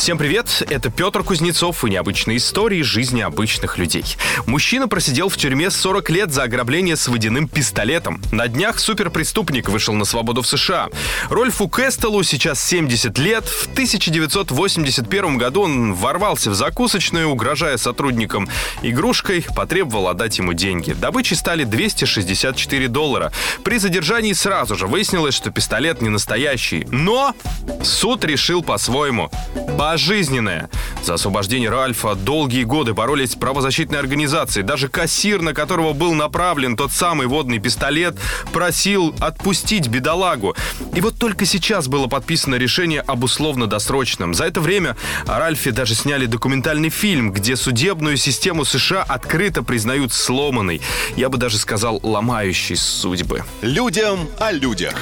[0.00, 4.16] Всем привет, это Петр Кузнецов и необычные истории жизни обычных людей.
[4.46, 8.22] Мужчина просидел в тюрьме 40 лет за ограбление с водяным пистолетом.
[8.32, 10.88] На днях суперпреступник вышел на свободу в США.
[11.28, 13.44] Рольфу Кестелу сейчас 70 лет.
[13.44, 18.48] В 1981 году он ворвался в закусочную, угрожая сотрудникам
[18.80, 20.92] игрушкой, потребовал отдать ему деньги.
[20.92, 23.32] Добычей стали 264 доллара.
[23.64, 26.86] При задержании сразу же выяснилось, что пистолет не настоящий.
[26.90, 27.34] Но
[27.82, 29.30] суд решил по-своему
[29.78, 30.68] пожизненное.
[31.02, 34.62] За освобождение Ральфа долгие годы боролись правозащитные организации.
[34.62, 38.16] Даже кассир, на которого был направлен тот самый водный пистолет,
[38.52, 40.54] просил отпустить бедолагу.
[40.94, 44.34] И вот только сейчас было подписано решение об условно-досрочном.
[44.34, 44.96] За это время
[45.26, 50.82] о Ральфе даже сняли документальный фильм, где судебную систему США открыто признают сломанной.
[51.16, 53.44] Я бы даже сказал, ломающей судьбы.
[53.62, 54.94] Людям о людях.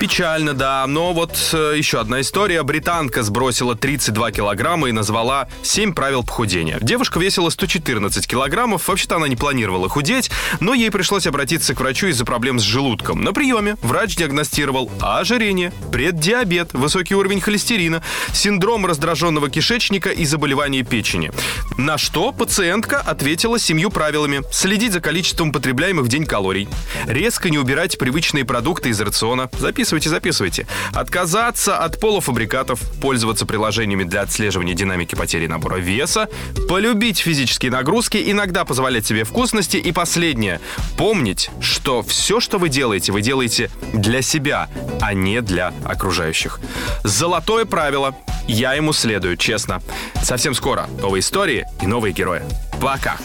[0.00, 0.84] Печально, да.
[0.86, 2.62] Но вот э, еще одна история.
[2.62, 6.78] Британка сбросила 32 килограмма и назвала 7 правил похудения.
[6.80, 8.88] Девушка весила 114 килограммов.
[8.88, 13.22] Вообще-то она не планировала худеть, но ей пришлось обратиться к врачу из-за проблем с желудком.
[13.22, 21.32] На приеме врач диагностировал ожирение, преддиабет, высокий уровень холестерина, синдром раздраженного кишечника и заболевание печени.
[21.76, 24.42] На что пациентка ответила семью правилами.
[24.52, 26.68] Следить за количеством потребляемых в день калорий.
[27.06, 29.50] Резко не убирать привычные продукты из рациона.
[29.58, 30.66] Записывайте, записывайте.
[30.92, 32.80] Отказаться от полуфабрикатов.
[33.00, 36.28] Пользоваться приложениями для отслеживания динамики потери набора веса.
[36.68, 38.22] Полюбить физические нагрузки.
[38.24, 39.76] Иногда позволять себе вкусности.
[39.78, 40.60] И последнее.
[40.96, 44.68] Помнить, что все, что вы делаете, вы делаете для себя,
[45.00, 46.60] а не для окружающих.
[47.02, 48.14] Золотое правило.
[48.46, 49.82] Я ему следую, честно.
[50.22, 52.42] Совсем скоро новые истории и новые герои.
[52.80, 53.16] Пока.